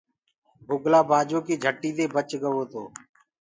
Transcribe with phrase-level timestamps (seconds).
[0.67, 2.83] بُگلو بآجو ڪي جھٽي دي بچ گوتو۔